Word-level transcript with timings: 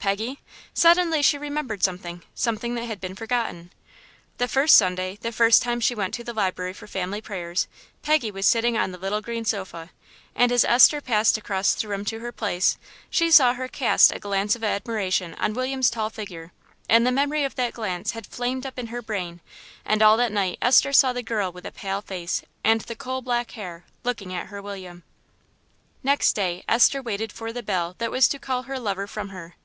Peggy? 0.00 0.38
Suddenly 0.72 1.20
she 1.22 1.36
remembered 1.38 1.82
something 1.82 2.22
something 2.32 2.76
that 2.76 2.84
had 2.84 3.00
been 3.00 3.16
forgotten. 3.16 3.72
The 4.38 4.46
first 4.46 4.76
Sunday, 4.76 5.16
the 5.20 5.32
first 5.32 5.62
time 5.62 5.80
she 5.80 5.96
went 5.96 6.14
to 6.14 6.22
the 6.22 6.32
library 6.32 6.72
for 6.74 6.86
family 6.86 7.20
prayers, 7.20 7.66
Peggy 8.02 8.30
was 8.30 8.46
sitting 8.46 8.76
on 8.76 8.92
the 8.92 8.98
little 8.98 9.20
green 9.20 9.44
sofa, 9.44 9.90
and 10.34 10.52
as 10.52 10.64
Esther 10.64 11.00
passed 11.00 11.36
across 11.36 11.74
the 11.74 11.88
room 11.88 12.04
to 12.04 12.20
her 12.20 12.30
place 12.30 12.78
she 13.10 13.32
saw 13.32 13.54
her 13.54 13.66
cast 13.66 14.12
a 14.12 14.20
glance 14.20 14.54
of 14.54 14.62
admiration 14.62 15.34
on 15.34 15.54
William's 15.54 15.90
tall 15.90 16.08
figure, 16.10 16.52
and 16.88 17.04
the 17.04 17.12
memory 17.12 17.42
of 17.42 17.56
that 17.56 17.72
glance 17.74 18.12
had 18.12 18.26
flamed 18.28 18.64
up 18.64 18.78
in 18.78 18.88
her 18.88 19.02
brain, 19.02 19.40
and 19.84 20.02
all 20.02 20.16
that 20.16 20.32
night 20.32 20.58
Esther 20.62 20.92
saw 20.92 21.12
the 21.12 21.22
girl 21.22 21.50
with 21.50 21.64
the 21.64 21.72
pale 21.72 22.00
face 22.00 22.42
and 22.62 22.82
the 22.82 22.96
coal 22.96 23.22
black 23.22 23.52
hair 23.52 23.84
looking 24.04 24.32
at 24.32 24.48
her 24.48 24.62
William. 24.62 25.02
Next 26.04 26.34
day 26.34 26.64
Esther 26.68 27.02
waited 27.02 27.32
for 27.32 27.52
the 27.52 27.62
bell 27.62 27.96
that 27.98 28.12
was 28.12 28.28
to 28.28 28.38
call 28.38 28.64
her 28.64 28.78
lover 28.78 29.08
from 29.08 29.30
her. 29.30 29.56